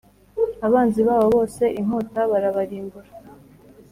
abanzi 0.67 1.01
babo 1.07 1.25
bose 1.35 1.63
inkota 1.79 2.19
barabarimbura 2.31 3.09